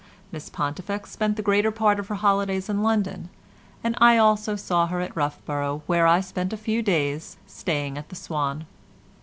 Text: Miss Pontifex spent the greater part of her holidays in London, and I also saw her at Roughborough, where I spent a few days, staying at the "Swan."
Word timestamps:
Miss 0.31 0.49
Pontifex 0.49 1.11
spent 1.11 1.35
the 1.35 1.43
greater 1.43 1.69
part 1.69 1.99
of 1.99 2.07
her 2.07 2.15
holidays 2.15 2.69
in 2.69 2.81
London, 2.81 3.29
and 3.83 3.95
I 3.99 4.17
also 4.17 4.55
saw 4.55 4.87
her 4.87 4.99
at 4.99 5.15
Roughborough, 5.15 5.83
where 5.85 6.07
I 6.07 6.21
spent 6.21 6.51
a 6.51 6.57
few 6.57 6.81
days, 6.81 7.37
staying 7.45 7.99
at 7.99 8.09
the 8.09 8.15
"Swan." 8.15 8.65